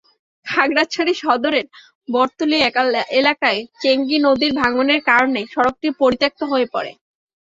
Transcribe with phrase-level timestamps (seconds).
[0.47, 1.65] খাগড়াছড়ি সদরের
[2.09, 2.57] বটতলী
[3.19, 6.91] এলাকায় চেঙ্গী নদীর ভাঙনের কারণে সড়কটি পরিত্যক্ত হয়ে পড়ে।